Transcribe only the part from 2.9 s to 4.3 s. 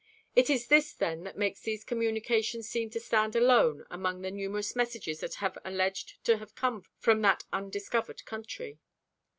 stand alone among